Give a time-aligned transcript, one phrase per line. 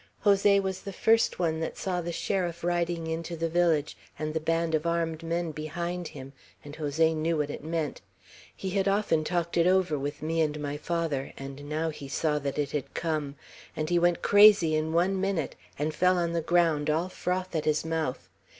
[0.21, 4.39] Jose was the first one that saw the sheriff riding into the village, and the
[4.39, 6.33] band of armed men behind him,
[6.65, 8.01] and Jose knew what it meant.
[8.55, 12.07] He had often talked it over with me and with my father, and now he
[12.07, 13.35] saw that it had come;
[13.75, 17.65] and he went crazy in one minute, and fell on the ground all froth at
[17.65, 18.27] his mouth.